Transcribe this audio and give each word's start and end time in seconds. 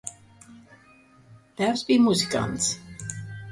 Tēvs 1.61 1.85
bija 1.91 2.05
muzikants. 2.09 2.75